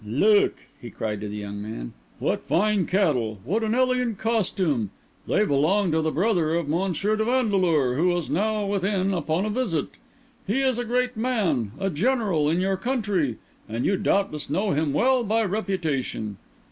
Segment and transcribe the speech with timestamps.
[0.03, 3.37] "Look!" he cried to the young man, "what fine cattle!
[3.45, 4.89] what an elegant costume!
[5.27, 6.91] They belong to the brother of M.
[6.93, 9.89] de Vandeleur, who is now within upon a visit.
[10.47, 13.37] He is a great man, a general, in your country;
[13.69, 16.37] and you doubtless know him well by reputation."